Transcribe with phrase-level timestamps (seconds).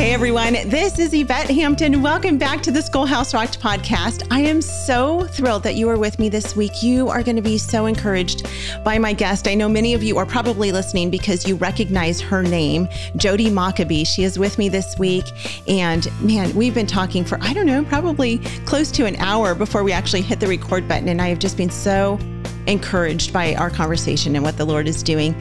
[0.00, 2.00] Hey everyone, this is Yvette Hampton.
[2.00, 4.26] Welcome back to the Schoolhouse Rocked podcast.
[4.30, 6.82] I am so thrilled that you are with me this week.
[6.82, 8.48] You are going to be so encouraged
[8.82, 9.46] by my guest.
[9.46, 14.06] I know many of you are probably listening because you recognize her name, Jodi Mockabee.
[14.06, 15.26] She is with me this week.
[15.68, 19.84] And man, we've been talking for, I don't know, probably close to an hour before
[19.84, 21.10] we actually hit the record button.
[21.10, 22.18] And I have just been so
[22.66, 25.34] encouraged by our conversation and what the Lord is doing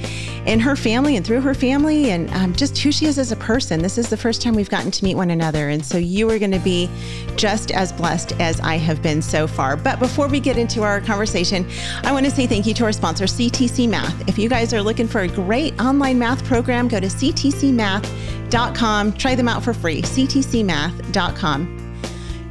[0.45, 3.35] in her family and through her family and um, just who she is as a
[3.35, 3.81] person.
[3.81, 5.69] This is the first time we've gotten to meet one another.
[5.69, 6.89] And so you are going to be
[7.35, 9.77] just as blessed as I have been so far.
[9.77, 11.67] But before we get into our conversation,
[12.03, 14.27] I want to say thank you to our sponsor, CTC Math.
[14.27, 19.13] If you guys are looking for a great online math program, go to ctcmath.com.
[19.13, 21.79] Try them out for free, ctcmath.com.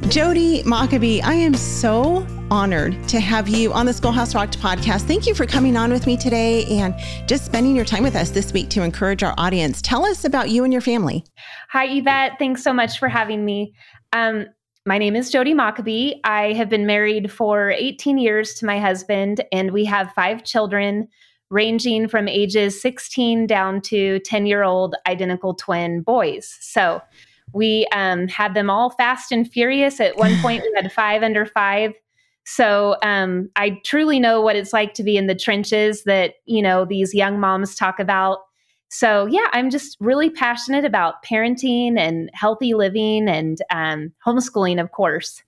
[0.07, 5.01] Jodi Mockabee, I am so honored to have you on the Schoolhouse Rocked podcast.
[5.03, 6.95] Thank you for coming on with me today and
[7.27, 9.81] just spending your time with us this week to encourage our audience.
[9.81, 11.25] Tell us about you and your family.
[11.69, 12.33] Hi, Yvette.
[12.39, 13.73] Thanks so much for having me.
[14.13, 14.47] Um,
[14.85, 16.19] my name is Jodi Mockabee.
[16.23, 21.07] I have been married for 18 years to my husband, and we have five children
[21.49, 26.57] ranging from ages 16 down to 10 year old identical twin boys.
[26.61, 27.01] So
[27.53, 29.99] we um, had them all fast and furious.
[29.99, 31.93] At one point, we had five under five.
[32.51, 36.63] So um, I truly know what it's like to be in the trenches that, you
[36.63, 38.39] know, these young moms talk about.
[38.89, 44.91] So yeah, I'm just really passionate about parenting and healthy living and um, homeschooling, of
[44.93, 45.43] course.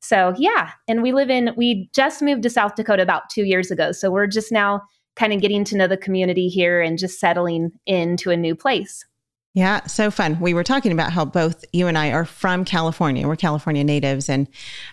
[0.00, 3.70] So yeah, and we live in, we just moved to South Dakota about two years
[3.70, 3.92] ago.
[3.92, 4.80] So we're just now
[5.14, 9.04] kind of getting to know the community here and just settling into a new place.
[9.56, 10.38] Yeah, so fun.
[10.38, 13.26] We were talking about how both you and I are from California.
[13.26, 14.48] We're California natives, and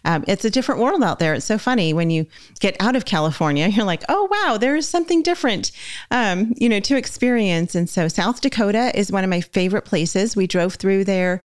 [0.06, 1.33] um, it's a different world out there.
[1.33, 2.25] It's so funny when you
[2.61, 5.73] get out of California, you're like, oh, wow, there is something different,
[6.11, 7.75] um, you know, to experience.
[7.75, 10.38] And so South Dakota is one of my favorite places.
[10.38, 11.41] We drove through there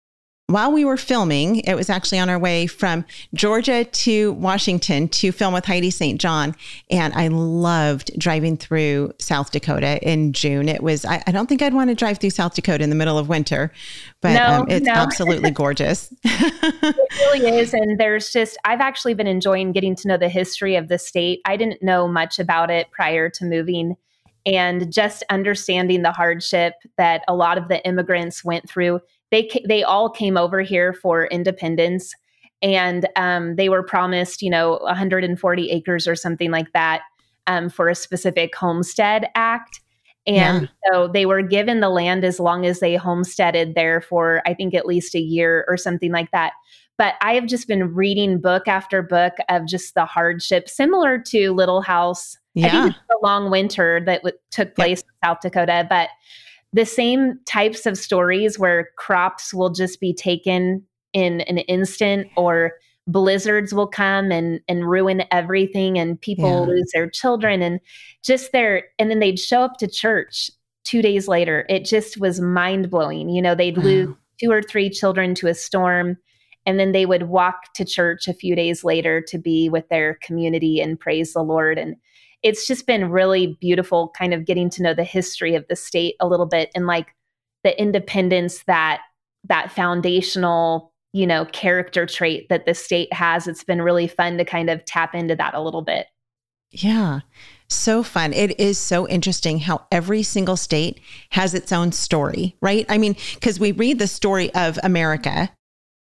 [0.48, 5.32] while we were filming, it was actually on our way from Georgia to Washington to
[5.32, 6.22] film with Heidi St.
[6.22, 6.56] John.
[6.92, 10.70] And I loved driving through South Dakota in June.
[10.70, 12.96] It was, I, I don't think I'd want to drive through South Dakota in the
[12.96, 13.72] middle of winter,
[14.22, 14.94] but no, um, it's no.
[14.96, 16.14] absolutely gorgeous.
[16.24, 16.96] it
[17.34, 17.74] really is.
[17.74, 21.42] And there's just, I've actually been enjoying getting to know the history of the state.
[21.46, 23.96] I didn't know much about it prior to moving.
[24.46, 29.00] And just understanding the hardship that a lot of the immigrants went through
[29.36, 32.14] they they all came over here for independence
[32.62, 37.02] and um, they were promised you know 140 acres or something like that
[37.48, 39.82] um, for a specific homestead act
[40.26, 40.92] and yeah.
[40.92, 44.74] so they were given the land as long as they homesteaded there for i think
[44.74, 46.54] at least a year or something like that
[46.98, 51.52] but i have just been reading book after book of just the hardship similar to
[51.52, 52.68] little house yeah.
[52.68, 55.06] i think it's the long winter that w- took place yep.
[55.06, 56.08] in south dakota but
[56.76, 62.74] the same types of stories where crops will just be taken in an instant or
[63.08, 66.74] blizzards will come and and ruin everything and people yeah.
[66.74, 67.80] lose their children and
[68.24, 70.52] just their and then they'd show up to church
[70.84, 73.84] 2 days later it just was mind blowing you know they'd wow.
[73.84, 76.18] lose two or three children to a storm
[76.66, 80.16] and then they would walk to church a few days later to be with their
[80.24, 81.96] community and praise the Lord and
[82.44, 86.16] it's just been really beautiful kind of getting to know the history of the state
[86.20, 87.08] a little bit and like
[87.64, 89.02] the independence that
[89.44, 94.46] that foundational you know character trait that the state has it's been really fun to
[94.46, 96.08] kind of tap into that a little bit
[96.72, 97.22] yeah
[97.68, 98.34] so fun.
[98.34, 101.00] It is so interesting how every single state
[101.32, 102.86] has its own story, right?
[102.90, 105.50] I mean, because we read the story of America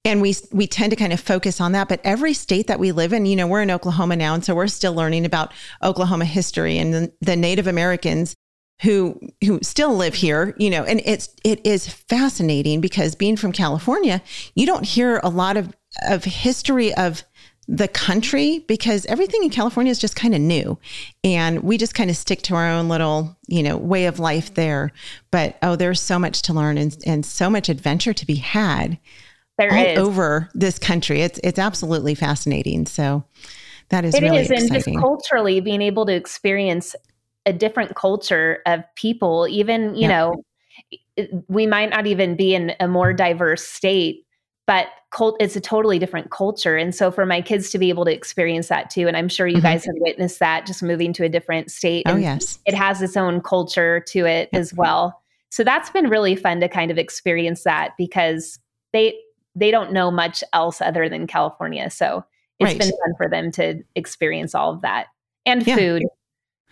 [0.06, 1.88] and we we tend to kind of focus on that.
[1.88, 4.34] But every state that we live in you know we're in oklahoma now.
[4.34, 8.36] And so we're still learning about oklahoma history and the, the native americans
[8.81, 10.84] who who still live here you know.
[10.84, 14.22] And it's it is fascinating because being from california
[14.56, 15.74] you don't hear a lot of
[16.08, 17.24] of history of
[17.68, 20.78] the country because everything in California is just kind of new.
[21.24, 24.53] And we just kind of stick to our own little, you know, way of life
[24.56, 24.91] there.
[25.31, 29.00] But oh, there's so much to learn and, and so much adventure to be had
[29.58, 29.97] there all is.
[29.97, 31.22] over this country.
[31.22, 32.85] It's it's absolutely fascinating.
[32.85, 33.23] So
[33.90, 34.76] that is it really is, exciting.
[34.76, 36.96] and just culturally being able to experience
[37.46, 40.44] a different culture of people, even you know,
[41.47, 44.26] we might not even be in a more diverse state,
[44.66, 46.76] but cult it's a totally different culture.
[46.76, 49.46] And so for my kids to be able to experience that too, and I'm sure
[49.46, 49.66] you mm-hmm.
[49.66, 52.03] guys have witnessed that just moving to a different state.
[52.08, 54.59] Oh yes, it has its own culture to it yep.
[54.59, 55.22] as well.
[55.52, 58.58] So that's been really fun to kind of experience that because
[58.91, 59.16] they
[59.55, 61.90] they don't know much else other than California.
[61.90, 62.26] So
[62.59, 62.79] it's right.
[62.79, 65.08] been fun for them to experience all of that
[65.46, 65.76] and yeah.
[65.76, 66.03] food.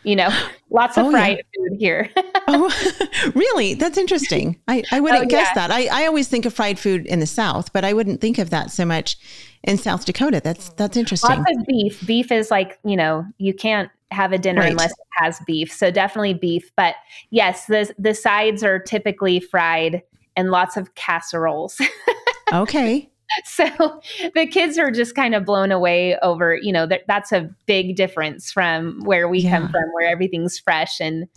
[0.04, 0.30] you know,
[0.70, 1.44] lots of oh, fried yeah.
[1.70, 2.10] food here.
[2.48, 3.76] oh, really?
[3.76, 4.60] That's interesting.
[4.68, 5.68] I, I wouldn't oh, guess yeah.
[5.68, 5.72] that.
[5.72, 8.50] I, I always think of fried food in the South, but I wouldn't think of
[8.50, 9.18] that so much
[9.64, 10.42] in South Dakota.
[10.44, 11.38] That's that's interesting.
[11.38, 12.06] Lots of beef.
[12.06, 14.72] Beef is like, you know, you can't have a dinner right.
[14.72, 15.72] unless it has beef.
[15.72, 16.72] So definitely beef.
[16.76, 16.96] But
[17.30, 20.02] yes, the the sides are typically fried
[20.36, 21.80] and lots of casseroles.
[22.52, 23.10] okay.
[23.46, 23.66] so
[24.36, 27.96] the kids are just kind of blown away over you know that that's a big
[27.96, 29.58] difference from where we yeah.
[29.58, 31.28] come from where everything's fresh and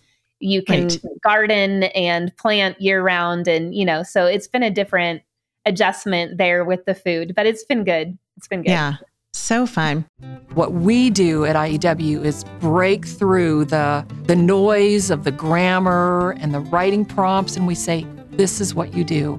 [0.41, 1.01] you can right.
[1.23, 5.23] garden and plant year round and you know so it's been a different
[5.67, 8.97] adjustment there with the food but it's been good it's been good yeah
[9.37, 10.07] so fun.
[10.55, 16.55] What we do at IEW is break through the the noise of the grammar and
[16.55, 19.39] the writing prompts and we say this is what you do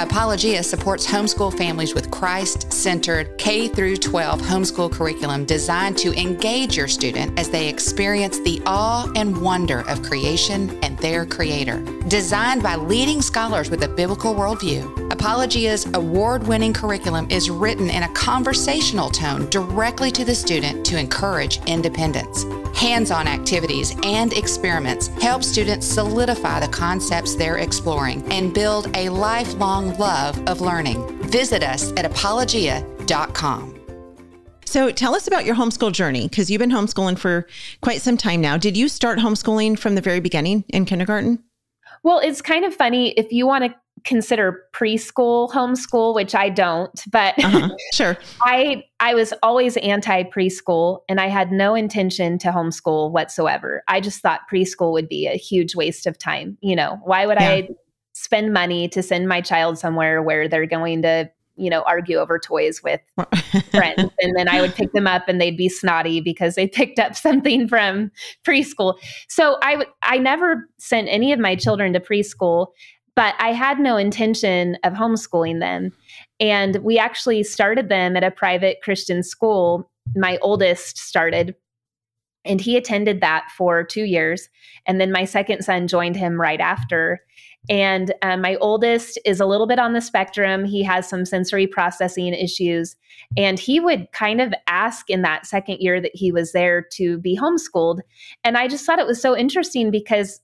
[0.00, 6.86] Apologia supports homeschool families with Christ-centered K through 12 homeschool curriculum designed to engage your
[6.86, 11.80] student as they experience the awe and wonder of creation and their creator.
[12.06, 18.08] Designed by leading scholars with a biblical worldview, Apologia's award-winning curriculum is written in a
[18.10, 22.44] conversational tone directly to the student to encourage independence.
[22.78, 29.92] Hands-on activities and experiments help students solidify the concepts they're exploring and build a lifelong
[29.98, 31.04] love of learning.
[31.24, 33.74] Visit us at apologia.com.
[34.66, 37.48] So tell us about your homeschool journey because you've been homeschooling for
[37.82, 38.56] quite some time now.
[38.56, 41.42] Did you start homeschooling from the very beginning in kindergarten?
[42.04, 43.74] Well, it's kind of funny if you want to
[44.08, 47.68] consider preschool homeschool, which I don't, but uh-huh.
[47.92, 48.16] sure.
[48.42, 53.82] I I was always anti preschool and I had no intention to homeschool whatsoever.
[53.86, 56.56] I just thought preschool would be a huge waste of time.
[56.62, 57.50] You know, why would yeah.
[57.50, 57.68] I
[58.14, 62.38] spend money to send my child somewhere where they're going to you know argue over
[62.38, 63.00] toys with
[63.70, 67.00] friends and then i would pick them up and they'd be snotty because they picked
[67.00, 68.12] up something from
[68.46, 68.94] preschool
[69.28, 72.68] so i w- I never sent any of my children to preschool
[73.18, 75.92] but i had no intention of homeschooling them
[76.38, 81.54] and we actually started them at a private christian school my oldest started
[82.44, 84.48] and he attended that for two years
[84.86, 87.20] and then my second son joined him right after
[87.68, 90.64] and um, my oldest is a little bit on the spectrum.
[90.64, 92.96] He has some sensory processing issues.
[93.36, 97.18] And he would kind of ask in that second year that he was there to
[97.18, 98.00] be homeschooled.
[98.42, 100.40] And I just thought it was so interesting because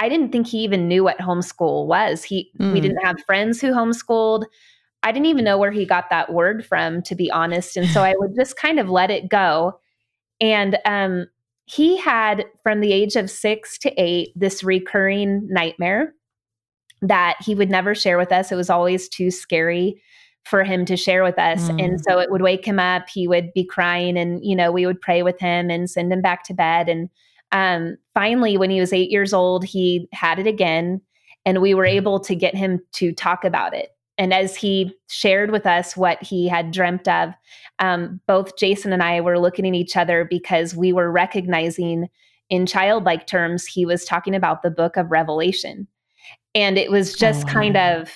[0.00, 2.24] I didn't think he even knew what homeschool was.
[2.24, 2.72] He mm.
[2.72, 4.46] we didn't have friends who homeschooled.
[5.02, 7.76] I didn't even know where he got that word from, to be honest.
[7.76, 9.78] And so I would just kind of let it go.
[10.40, 11.26] And um,
[11.66, 16.14] he had, from the age of six to eight, this recurring nightmare
[17.02, 18.50] that he would never share with us.
[18.50, 20.02] It was always too scary
[20.44, 21.68] for him to share with us.
[21.68, 21.84] Mm.
[21.84, 23.08] And so it would wake him up.
[23.08, 26.22] He would be crying, and, you know, we would pray with him and send him
[26.22, 26.88] back to bed.
[26.88, 27.10] And
[27.52, 31.00] um, finally, when he was eight years old, he had it again.
[31.46, 33.90] And we were able to get him to talk about it.
[34.18, 37.30] And as he shared with us what he had dreamt of,
[37.78, 42.08] um, both Jason and I were looking at each other because we were recognizing
[42.50, 45.86] in childlike terms, he was talking about the book of Revelation.
[46.54, 48.12] And it was just oh, kind of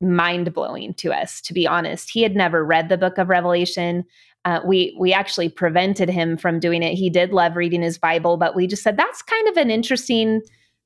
[0.00, 2.10] mind blowing to us, to be honest.
[2.10, 4.04] He had never read the book of Revelation.
[4.44, 6.94] Uh, we we actually prevented him from doing it.
[6.94, 10.40] He did love reading his Bible, but we just said that's kind of an interesting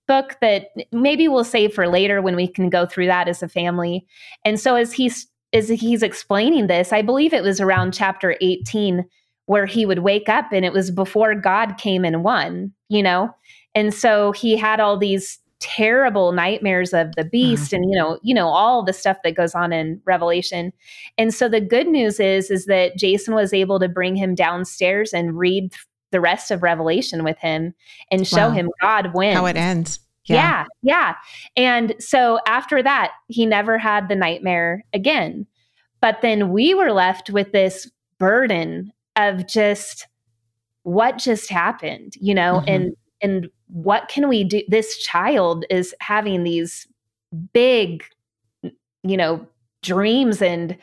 [0.08, 3.48] book that maybe we'll save for later when we can go through that as a
[3.48, 4.04] family.
[4.44, 9.04] And so as he's as he's explaining this, I believe it was around chapter 18
[9.46, 13.34] where he would wake up and it was before God came and won, you know?
[13.74, 17.76] And so he had all these terrible nightmares of the beast mm-hmm.
[17.76, 20.72] and you know you know all the stuff that goes on in revelation
[21.16, 25.14] and so the good news is is that jason was able to bring him downstairs
[25.14, 25.72] and read
[26.10, 27.72] the rest of revelation with him
[28.10, 28.50] and show wow.
[28.50, 30.34] him god wins how it ends yeah.
[30.34, 31.14] yeah yeah
[31.56, 35.46] and so after that he never had the nightmare again
[36.00, 37.88] but then we were left with this
[38.18, 40.08] burden of just
[40.82, 42.68] what just happened you know mm-hmm.
[42.68, 46.86] and and what can we do this child is having these
[47.52, 48.04] big
[49.02, 49.46] you know
[49.82, 50.76] dreams and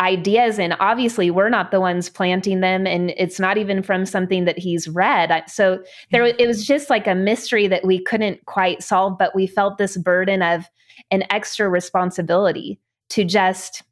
[0.00, 4.44] ideas and obviously we're not the ones planting them and it's not even from something
[4.44, 5.44] that he's read.
[5.48, 9.46] So there it was just like a mystery that we couldn't quite solve but we
[9.46, 10.68] felt this burden of
[11.10, 13.82] an extra responsibility to just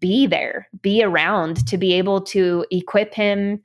[0.00, 3.62] be there be around to be able to equip him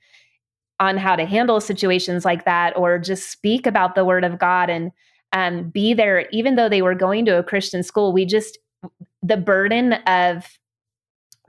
[0.79, 4.69] on how to handle situations like that or just speak about the word of god
[4.69, 4.91] and
[5.33, 8.57] um, be there even though they were going to a christian school we just
[9.21, 10.45] the burden of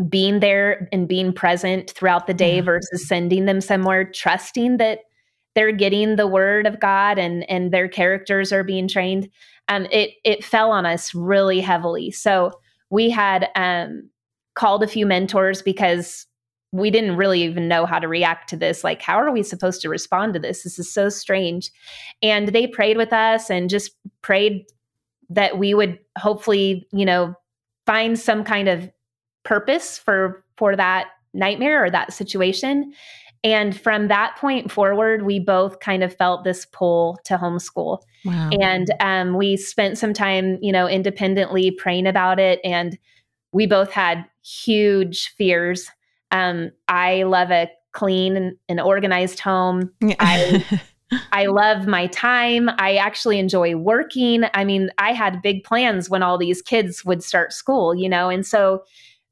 [0.09, 5.00] being there and being present throughout the day versus sending them somewhere trusting that
[5.54, 9.28] they're getting the word of god and and their characters are being trained
[9.69, 12.11] um it it fell on us really heavily.
[12.11, 12.52] So
[12.90, 14.09] we had um
[14.54, 16.26] called a few mentors because
[16.75, 19.81] we didn't really even know how to react to this like how are we supposed
[19.81, 20.64] to respond to this?
[20.64, 21.71] This is so strange.
[22.21, 24.66] And they prayed with us and just prayed
[25.31, 27.35] that we would hopefully you know
[27.87, 28.90] find some kind of
[29.45, 32.93] purpose for for that nightmare or that situation.
[33.45, 38.00] And from that point forward we both kind of felt this pull to homeschool.
[38.25, 38.49] Wow.
[38.50, 42.99] and um, we spent some time you know independently praying about it and
[43.52, 45.88] we both had huge fears
[46.34, 50.64] um, i love a clean and organized home i
[51.32, 52.70] I love my time.
[52.78, 54.44] I actually enjoy working.
[54.54, 58.28] I mean, I had big plans when all these kids would start school, you know,
[58.28, 58.82] and so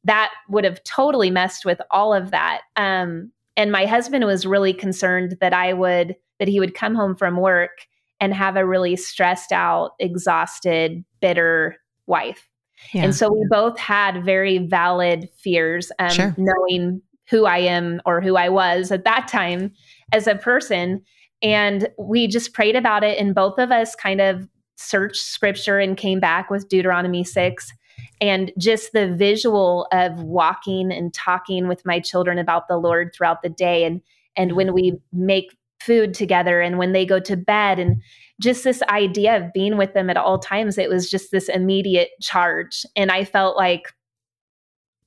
[0.05, 2.63] that would have totally messed with all of that.
[2.77, 7.15] Um, and my husband was really concerned that I would, that he would come home
[7.15, 7.87] from work
[8.21, 12.49] and have a really stressed out, exhausted, bitter wife.
[12.93, 13.05] Yeah.
[13.05, 16.35] And so we both had very valid fears, um, sure.
[16.37, 19.73] knowing who I am or who I was at that time
[20.13, 21.03] as a person.
[21.43, 23.19] And we just prayed about it.
[23.19, 27.73] And both of us kind of searched scripture and came back with Deuteronomy 6
[28.21, 33.43] and just the visual of walking and talking with my children about the lord throughout
[33.43, 34.01] the day and
[34.37, 38.01] and when we make food together and when they go to bed and
[38.41, 42.11] just this idea of being with them at all times it was just this immediate
[42.21, 43.93] charge and i felt like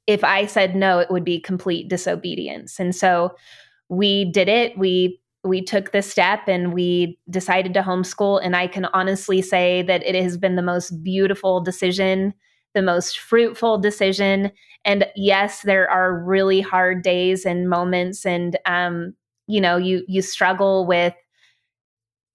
[0.07, 3.33] if i said no it would be complete disobedience and so
[3.89, 8.67] we did it we we took the step and we decided to homeschool and i
[8.67, 12.33] can honestly say that it has been the most beautiful decision
[12.75, 14.51] the most fruitful decision.
[14.83, 19.15] And yes, there are really hard days and moments, and um,
[19.47, 21.13] you know, you you struggle with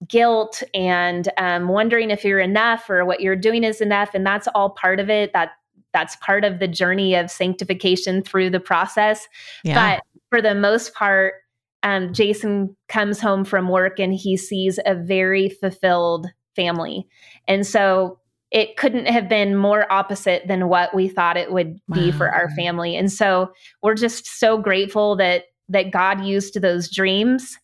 [0.07, 4.47] guilt and um, wondering if you're enough or what you're doing is enough, and that's
[4.55, 5.31] all part of it.
[5.33, 5.51] That
[5.93, 9.27] that's part of the journey of sanctification through the process.
[9.63, 9.97] Yeah.
[9.97, 11.35] But for the most part,
[11.83, 17.07] um, Jason comes home from work and he sees a very fulfilled family.
[17.47, 18.19] And so
[18.51, 21.95] it couldn't have been more opposite than what we thought it would wow.
[21.95, 22.95] be for our family.
[22.95, 23.51] And so
[23.81, 27.57] we're just so grateful that that God used those dreams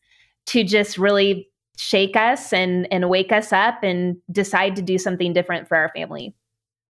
[0.48, 5.34] to just really shake us and and wake us up and decide to do something
[5.34, 6.36] different for our family.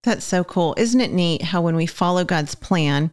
[0.02, 0.74] That's so cool.
[0.78, 3.10] Isn't it neat how when we follow God's plan,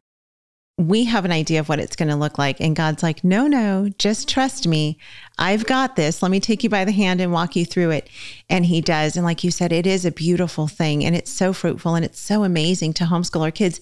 [0.78, 2.60] we have an idea of what it's going to look like.
[2.60, 4.98] And God's like, no, no, just trust me.
[5.38, 6.22] I've got this.
[6.22, 8.10] Let me take you by the hand and walk you through it.
[8.50, 9.16] And He does.
[9.16, 12.20] And like you said, it is a beautiful thing and it's so fruitful and it's
[12.20, 13.80] so amazing to homeschool our kids.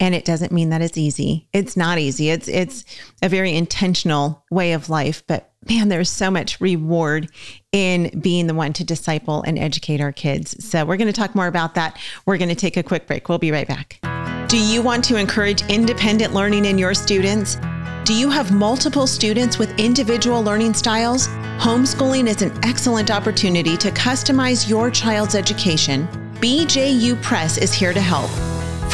[0.00, 1.48] And it doesn't mean that it's easy.
[1.52, 2.30] It's not easy.
[2.30, 2.84] It's it's
[3.22, 7.30] a very intentional way of life, but man, there's so much reward
[7.72, 10.64] in being the one to disciple and educate our kids.
[10.64, 11.98] So we're going to talk more about that.
[12.26, 13.28] We're going to take a quick break.
[13.28, 14.00] We'll be right back.
[14.48, 17.56] Do you want to encourage independent learning in your students?
[18.04, 21.28] Do you have multiple students with individual learning styles?
[21.58, 26.06] Homeschooling is an excellent opportunity to customize your child's education.
[26.34, 28.30] BJU Press is here to help.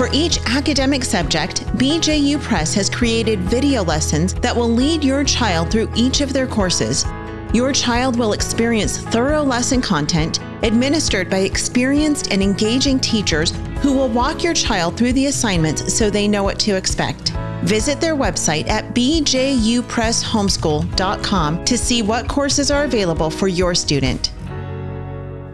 [0.00, 5.70] For each academic subject, BJU Press has created video lessons that will lead your child
[5.70, 7.04] through each of their courses
[7.52, 14.08] your child will experience thorough lesson content administered by experienced and engaging teachers who will
[14.08, 17.32] walk your child through the assignments so they know what to expect.
[17.64, 24.30] Visit their website at bjupresshomeschool.com to see what courses are available for your student.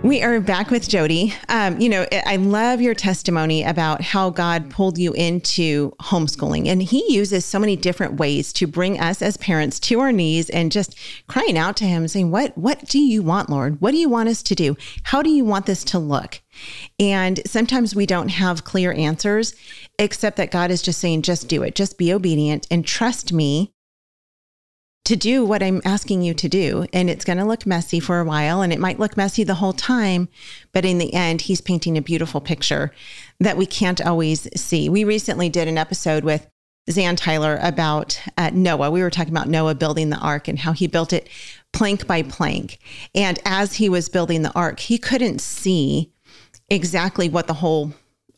[0.06, 1.34] We are back with Jodi.
[1.48, 6.68] Um, you know, I love your testimony about how God pulled you into homeschooling.
[6.68, 10.48] And He uses so many different ways to bring us as parents to our knees
[10.48, 10.96] and just
[11.26, 13.80] crying out to Him, saying, What, what do you want, Lord?
[13.80, 14.76] What do you want us to do?
[15.02, 16.40] How do you want this to look?
[17.00, 19.56] And sometimes we don't have clear answers,
[19.98, 23.72] except that God is just saying, Just do it, just be obedient and trust me
[25.06, 26.84] to do what I'm asking you to do.
[26.92, 29.54] And it's going to look messy for a while and it might look messy the
[29.54, 30.28] whole time.
[30.72, 32.92] But in the end, he's painting a beautiful picture
[33.38, 34.88] that we can't always see.
[34.88, 36.48] We recently did an episode with
[36.90, 38.90] Zan Tyler about uh, Noah.
[38.90, 41.28] We were talking about Noah building the ark and how he built it
[41.72, 42.78] plank by plank.
[43.14, 46.12] And as he was building the ark, he couldn't see
[46.68, 47.92] exactly what the whole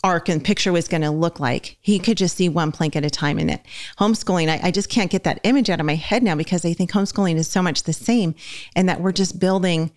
[0.08, 1.76] ark and picture was going to look like.
[1.80, 3.60] He could just see one plank at a time in it.
[3.98, 6.72] Homeschooling, I, I, just can't get that image out of my head now because I
[6.72, 8.34] think homeschooling is so much the same
[8.74, 9.92] and that we're just building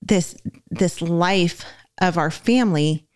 [0.00, 0.36] this
[0.70, 1.64] this life
[2.00, 3.06] of our family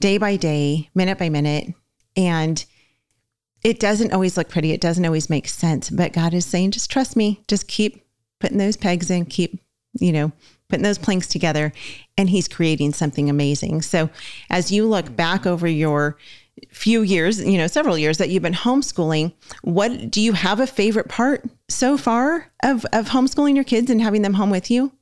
[0.00, 1.74] day by day, minute by minute.
[2.16, 2.64] And
[3.62, 4.72] it doesn't always look pretty.
[4.72, 5.90] It doesn't always make sense.
[5.90, 7.42] But God is saying, just trust me.
[7.48, 8.04] Just keep
[8.40, 9.60] putting those pegs in, keep,
[9.98, 10.32] you know,
[10.68, 11.72] putting those planks together.
[12.16, 13.82] And He's creating something amazing.
[13.82, 14.10] So
[14.50, 16.16] as you look back over your
[16.70, 20.66] few years, you know, several years that you've been homeschooling, what do you have a
[20.66, 24.92] favorite part so far of, of homeschooling your kids and having them home with you?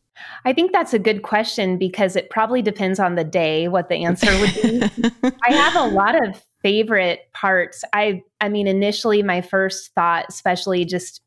[0.44, 4.04] I think that's a good question because it probably depends on the day what the
[4.04, 5.30] answer would be.
[5.42, 7.82] I have a lot of favorite parts.
[7.92, 11.20] I I mean initially my first thought especially just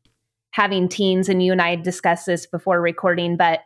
[0.52, 3.60] having teens and you and I discussed this before recording but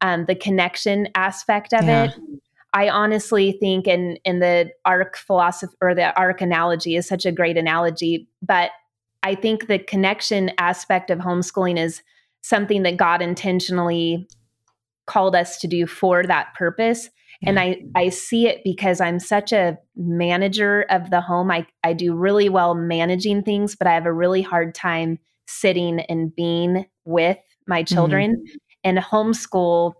[0.00, 2.04] um, the connection aspect of yeah.
[2.04, 2.14] it
[2.74, 7.32] I honestly think in in the ark philosophy or the ark analogy is such a
[7.32, 8.70] great analogy but
[9.22, 12.02] I think the connection aspect of homeschooling is
[12.42, 14.28] something that God intentionally
[15.06, 17.10] called us to do for that purpose
[17.42, 17.50] yeah.
[17.50, 21.92] and i i see it because i'm such a manager of the home i i
[21.92, 26.86] do really well managing things but i have a really hard time sitting and being
[27.04, 28.56] with my children mm-hmm.
[28.84, 29.94] And homeschool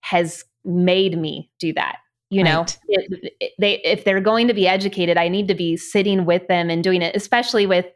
[0.00, 1.96] has made me do that
[2.30, 2.78] you know right.
[2.88, 6.70] it, they if they're going to be educated i need to be sitting with them
[6.70, 7.86] and doing it especially with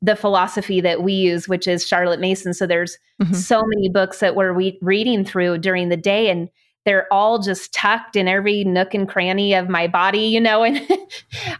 [0.00, 2.54] the philosophy that we use, which is Charlotte Mason.
[2.54, 3.34] So there's mm-hmm.
[3.34, 6.48] so many books that we're re- reading through during the day, and
[6.84, 10.62] they're all just tucked in every nook and cranny of my body, you know.
[10.68, 10.80] And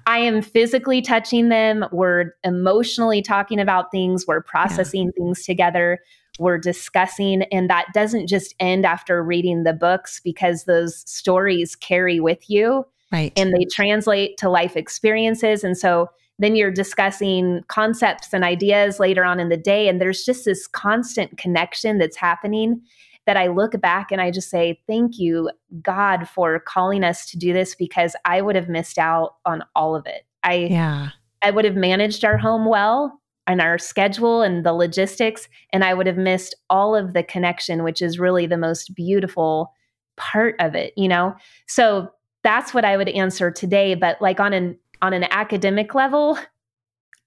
[0.07, 1.85] I am physically touching them.
[1.90, 4.26] We're emotionally talking about things.
[4.26, 5.23] We're processing yeah.
[5.23, 5.99] things together.
[6.38, 12.21] We're discussing, and that doesn't just end after reading the books because those stories carry
[12.21, 13.33] with you, right?
[13.37, 19.25] And they translate to life experiences, and so then you're discussing concepts and ideas later
[19.25, 22.80] on in the day and there's just this constant connection that's happening
[23.26, 25.51] that I look back and I just say thank you
[25.83, 29.94] God for calling us to do this because I would have missed out on all
[29.94, 30.22] of it.
[30.42, 31.11] I Yeah.
[31.42, 35.95] I would have managed our home well and our schedule and the logistics and I
[35.95, 39.73] would have missed all of the connection which is really the most beautiful
[40.17, 41.35] part of it, you know?
[41.67, 42.11] So
[42.45, 46.39] that's what I would answer today, but like on an on an academic level,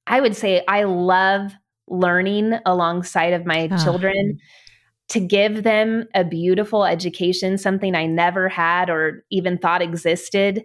[0.08, 1.52] I would say I love
[1.88, 3.84] learning alongside of my oh.
[3.84, 4.38] children
[5.10, 10.64] to give them a beautiful education, something I never had or even thought existed,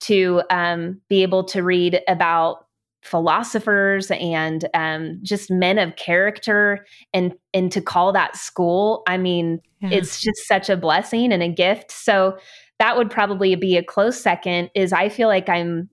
[0.00, 2.67] to um, be able to read about
[3.02, 6.84] philosophers and um, just men of character
[7.14, 9.90] and and to call that school i mean yeah.
[9.92, 12.36] it's just such a blessing and a gift so
[12.80, 15.88] that would probably be a close second is i feel like i'm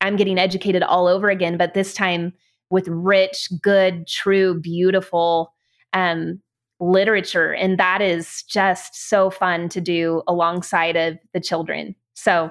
[0.00, 2.32] I'm getting educated all over again, but this time
[2.70, 5.52] with rich, good, true, beautiful
[5.92, 6.40] um,
[6.80, 7.54] literature.
[7.54, 11.94] And that is just so fun to do alongside of the children.
[12.14, 12.50] So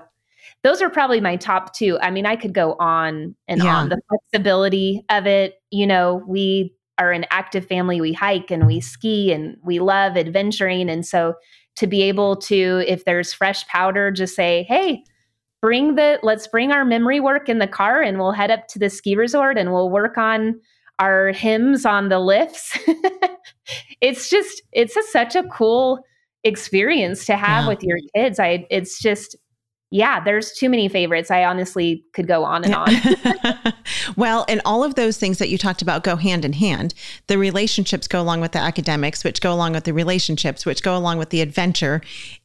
[0.64, 1.98] those are probably my top two.
[2.02, 3.76] I mean, I could go on and yeah.
[3.76, 3.90] on.
[3.90, 8.02] The flexibility of it, you know, we are an active family.
[8.02, 10.90] We hike and we ski and we love adventuring.
[10.90, 11.36] And so
[11.76, 15.04] to be able to, if there's fresh powder, just say, hey,
[15.62, 18.80] bring the let's bring our memory work in the car and we'll head up to
[18.80, 20.60] the ski resort and we'll work on
[21.00, 22.78] our hymns on the lifts.
[24.02, 26.04] it's just it's a, such a cool
[26.44, 27.68] experience to have yeah.
[27.70, 28.40] with your kids.
[28.40, 29.36] I it's just
[29.90, 31.32] yeah, there's too many favorites.
[31.32, 33.74] I honestly could go on and on.
[34.18, 36.94] well, and all of those things that you talked about go hand in hand.
[37.28, 40.98] The relationships go along with the academics, which go along with the relationships, which go
[40.98, 42.02] along with the adventure.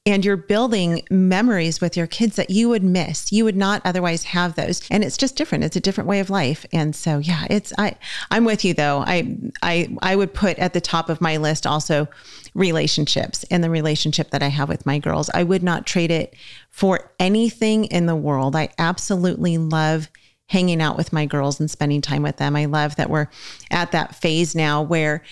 [0.07, 3.33] And you're building memories with your kids that you would miss.
[3.33, 4.81] You would not otherwise have those.
[4.89, 5.65] And it's just different.
[5.65, 6.65] It's a different way of life.
[6.73, 7.97] And so yeah, it's I
[8.31, 9.03] I'm with you though.
[9.05, 12.09] I I I would put at the top of my list also
[12.55, 15.31] relationships and the relationship that I have with my girls.
[15.33, 16.35] I would not trade it
[16.71, 18.55] for anything in the world.
[18.55, 20.09] I absolutely love
[20.49, 22.57] hanging out with my girls and spending time with them.
[22.57, 23.29] I love that we're
[23.71, 25.23] at that phase now where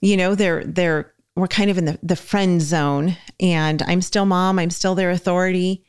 [0.00, 4.26] you know they're they're we're kind of in the the friend zone and I'm still
[4.26, 5.84] mom, I'm still their authority,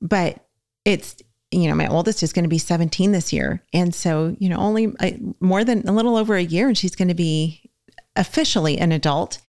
[0.00, 0.46] but
[0.84, 1.16] it's
[1.52, 3.62] you know, my oldest is going to be 17 this year.
[3.74, 6.96] And so, you know, only uh, more than a little over a year and she's
[6.96, 7.70] going to be
[8.16, 9.40] officially an adult.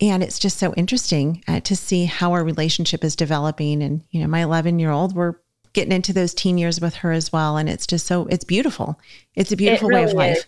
[0.00, 3.82] And it's just so interesting uh, to see how our relationship is developing.
[3.82, 5.34] And, you know, my 11 year old, we're
[5.72, 7.56] getting into those teen years with her as well.
[7.56, 9.00] And it's just so, it's beautiful.
[9.34, 10.36] It's a beautiful really way of life.
[10.36, 10.46] Is.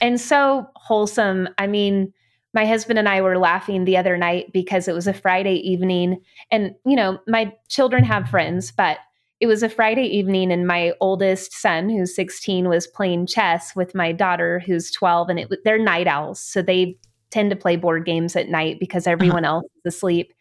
[0.00, 1.48] And so wholesome.
[1.58, 2.12] I mean,
[2.52, 6.20] my husband and I were laughing the other night because it was a Friday evening.
[6.50, 8.98] And, you know, my children have friends, but
[9.40, 13.94] it was a Friday evening, and my oldest son, who's 16, was playing chess with
[13.94, 16.40] my daughter, who's 12, and it, they're night owls.
[16.40, 16.96] So they
[17.30, 19.12] tend to play board games at night because uh-huh.
[19.12, 19.56] everyone uh-huh.
[19.56, 20.32] else is asleep.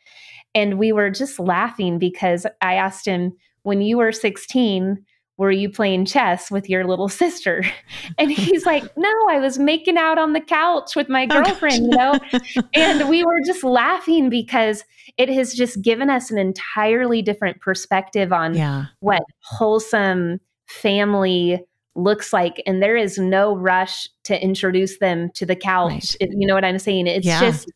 [0.53, 5.03] And we were just laughing because I asked him, when you were 16,
[5.37, 7.63] were you playing chess with your little sister?
[8.17, 11.93] And he's like, no, I was making out on the couch with my oh, girlfriend,
[11.93, 12.61] oh, you know?
[12.73, 14.83] and we were just laughing because
[15.17, 18.85] it has just given us an entirely different perspective on yeah.
[18.99, 21.59] what wholesome family
[21.95, 22.61] looks like.
[22.65, 26.15] And there is no rush to introduce them to the couch.
[26.19, 26.29] Right.
[26.31, 27.07] You know what I'm saying?
[27.07, 27.39] It's yeah.
[27.39, 27.71] just,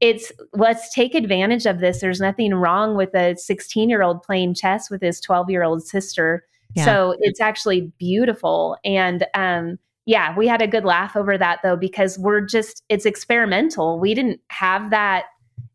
[0.00, 2.00] it's let's take advantage of this.
[2.00, 5.86] There's nothing wrong with a 16 year old playing chess with his 12 year old
[5.86, 6.44] sister
[6.74, 6.84] yeah.
[6.84, 8.76] So it's actually beautiful.
[8.84, 13.06] And um, yeah, we had a good laugh over that though, because we're just, it's
[13.06, 13.98] experimental.
[13.98, 15.24] We didn't have that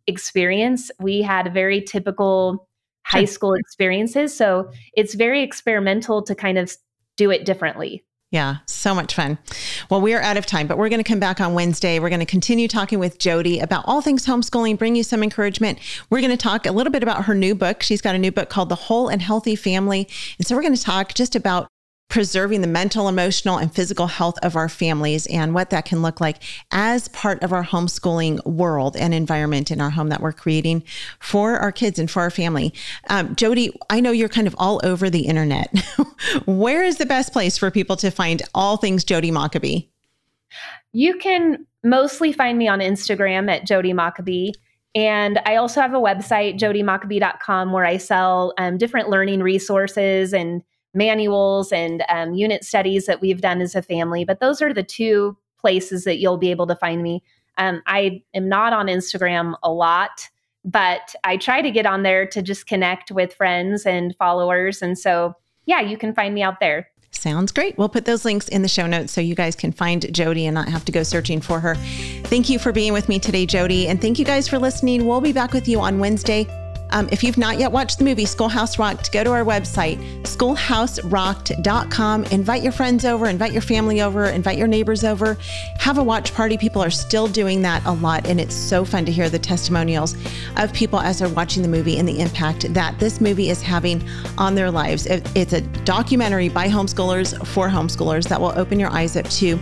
[0.08, 0.91] experience.
[1.00, 2.67] We had very typical
[3.06, 4.36] high school experiences.
[4.36, 6.76] So it's very experimental to kind of
[7.17, 8.04] do it differently.
[8.34, 9.38] Yeah, so much fun.
[9.91, 11.99] Well, we are out of time, but we're going to come back on Wednesday.
[11.99, 15.78] We're going to continue talking with Jodi about all things homeschooling, bring you some encouragement.
[16.10, 17.84] We're going to talk a little bit about her new book.
[17.84, 20.10] She's got a new book called The Whole and Healthy Family.
[20.39, 21.67] And so we're going to talk just about
[22.10, 26.22] preserving the mental, emotional, and physical health of our families and what that can look
[26.22, 30.84] like as part of our homeschooling world and environment in our home that we're creating
[31.20, 32.72] for our kids and for our family.
[33.10, 35.74] Um, Jodi, I know you're kind of all over the internet.
[36.46, 39.88] Where is the best place for people to find all things Jodi Mockabee?
[40.92, 44.52] You can mostly find me on Instagram at Jodi Mockabee.
[44.96, 50.62] And I also have a website, jodimockabee.com, where I sell um, different learning resources and
[50.94, 54.26] manuals and um, unit studies that we've done as a family.
[54.26, 57.24] But those are the two places that you'll be able to find me.
[57.58, 60.30] Um, I am not on Instagram a lot,
[60.66, 64.82] but I try to get on there to just connect with friends and followers.
[64.82, 66.90] And so, yeah, you can find me out there.
[67.12, 67.78] Sounds great.
[67.78, 70.56] We'll put those links in the show notes so you guys can find Jodi and
[70.56, 71.76] not have to go searching for her.
[72.26, 73.88] Thank you for being with me today, Jodi.
[73.88, 75.06] And thank you guys for listening.
[75.06, 76.48] We'll be back with you on Wednesday.
[76.94, 82.26] Um, if you've not yet watched the movie Schoolhouse Rocked, go to our website, schoolhouserocked.com.
[82.26, 85.36] Invite your friends over, invite your family over, invite your neighbors over.
[85.80, 86.56] Have a watch party.
[86.56, 88.28] People are still doing that a lot.
[88.28, 90.16] And it's so fun to hear the testimonials
[90.58, 94.08] of people as they're watching the movie and the impact that this movie is having
[94.38, 95.08] on their lives.
[95.08, 99.60] It, it's a documentary by homeschoolers for homeschoolers that will open your eyes up to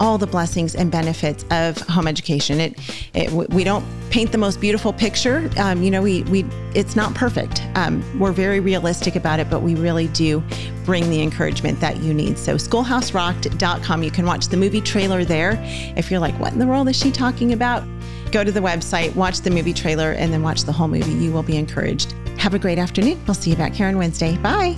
[0.00, 2.58] all the blessings and benefits of home education.
[2.58, 2.74] It,
[3.14, 5.48] it we don't paint the most beautiful picture.
[5.58, 7.62] Um, you know, we we it's not perfect.
[7.74, 10.42] Um, we're very realistic about it, but we really do
[10.84, 12.38] bring the encouragement that you need.
[12.38, 14.02] So schoolhouserocked.com.
[14.02, 15.58] You can watch the movie trailer there.
[15.96, 17.84] If you're like, what in the world is she talking about?
[18.32, 21.12] Go to the website, watch the movie trailer, and then watch the whole movie.
[21.12, 22.14] You will be encouraged.
[22.38, 23.20] Have a great afternoon.
[23.26, 24.36] We'll see you back here on Wednesday.
[24.38, 24.76] Bye.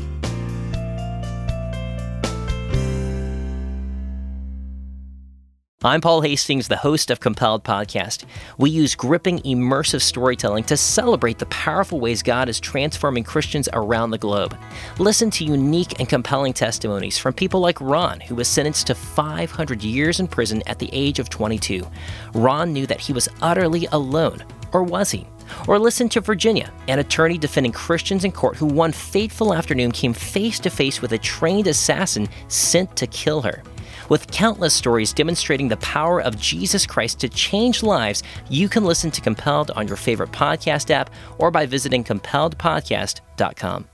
[5.85, 8.23] I'm Paul Hastings, the host of Compelled Podcast.
[8.57, 14.13] We use gripping, immersive storytelling to celebrate the powerful ways God is transforming Christians around
[14.13, 14.57] the globe.
[15.01, 19.83] Listen to unique and compelling testimonies from people like Ron, who was sentenced to 500
[19.83, 21.85] years in prison at the age of 22.
[22.33, 25.27] Ron knew that he was utterly alone, or was he?
[25.67, 30.13] Or listen to Virginia, an attorney defending Christians in court who one fateful afternoon came
[30.13, 33.65] face to face with a trained assassin sent to kill her.
[34.09, 39.11] With countless stories demonstrating the power of Jesus Christ to change lives, you can listen
[39.11, 43.92] to Compelled on your favorite podcast app or by visiting compelledpodcast.com.